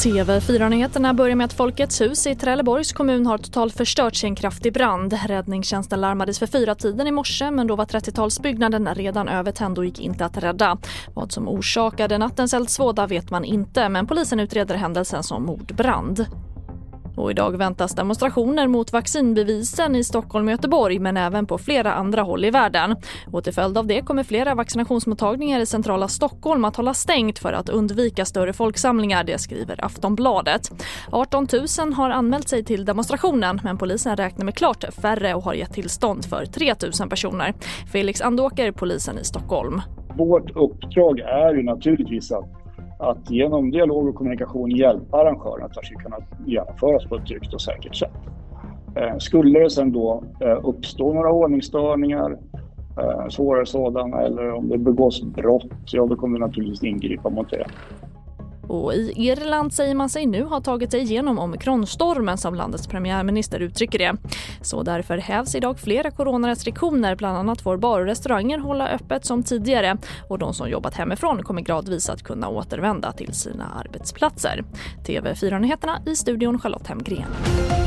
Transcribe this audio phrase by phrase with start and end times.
[0.00, 4.72] TV4-nyheterna börjar med att Folkets hus i Trelleborgs kommun har totalt förstörts i en kraftig
[4.72, 5.18] brand.
[5.26, 10.00] Räddningstjänsten larmades för fyra tiden i morse men då var 30-talsbyggnaden redan övertänd och gick
[10.00, 10.78] inte att rädda.
[11.14, 16.26] Vad som orsakade nattens eldsvåda vet man inte men polisen utreder händelsen som mordbrand.
[17.20, 22.22] Och idag väntas demonstrationer mot vaccinbevisen i Stockholm och Göteborg men även på flera andra
[22.22, 22.96] håll i världen.
[23.32, 27.52] Och till följd av det kommer flera vaccinationsmottagningar i centrala Stockholm att hålla stängt för
[27.52, 30.70] att undvika större folksamlingar, det skriver Aftonbladet.
[31.10, 35.54] 18 000 har anmält sig till demonstrationen men polisen räknar med klart färre och har
[35.54, 37.54] gett tillstånd för 3 000 personer.
[37.92, 39.82] Felix Andåker, polisen i Stockholm.
[40.16, 42.59] Vårt uppdrag är ju naturligtvis att
[43.00, 47.54] att genom dialog och kommunikation hjälpa arrangörerna att det ska kunna genomföras på ett tryggt
[47.54, 48.10] och säkert sätt.
[48.96, 52.38] Eh, skulle det sen då eh, uppstå några ordningsstörningar,
[52.98, 57.50] eh, svårare sådana, eller om det begås brott, ja då kommer vi naturligtvis ingripa mot
[57.50, 57.64] det.
[58.70, 63.60] Och i Irland säger man sig nu ha tagit sig igenom omikronstormen som landets premiärminister
[63.60, 64.16] uttrycker det.
[64.62, 67.16] Så därför hävs idag flera coronarestriktioner.
[67.16, 69.96] Bland annat får bar och restauranger hålla öppet som tidigare
[70.28, 74.64] och de som jobbat hemifrån kommer gradvis att kunna återvända till sina arbetsplatser.
[75.06, 77.79] TV4-nyheterna i studion Charlotte Hemgren.